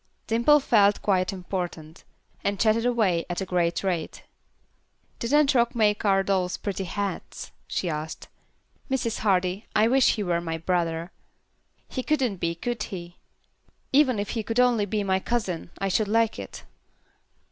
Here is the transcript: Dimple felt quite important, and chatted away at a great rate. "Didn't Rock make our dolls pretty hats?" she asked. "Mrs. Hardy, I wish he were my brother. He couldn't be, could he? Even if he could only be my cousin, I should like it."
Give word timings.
Dimple 0.25 0.59
felt 0.59 1.03
quite 1.03 1.31
important, 1.31 2.03
and 2.43 2.59
chatted 2.59 2.87
away 2.87 3.23
at 3.29 3.39
a 3.39 3.45
great 3.45 3.83
rate. 3.83 4.23
"Didn't 5.19 5.53
Rock 5.53 5.75
make 5.75 6.03
our 6.05 6.23
dolls 6.23 6.57
pretty 6.57 6.85
hats?" 6.85 7.51
she 7.67 7.87
asked. 7.87 8.27
"Mrs. 8.89 9.19
Hardy, 9.19 9.67
I 9.75 9.87
wish 9.87 10.15
he 10.15 10.23
were 10.23 10.41
my 10.41 10.57
brother. 10.57 11.11
He 11.87 12.01
couldn't 12.01 12.37
be, 12.37 12.55
could 12.55 12.81
he? 12.81 13.17
Even 13.93 14.17
if 14.17 14.31
he 14.31 14.41
could 14.41 14.59
only 14.59 14.87
be 14.87 15.03
my 15.03 15.19
cousin, 15.19 15.69
I 15.77 15.87
should 15.87 16.07
like 16.07 16.39
it." 16.39 16.63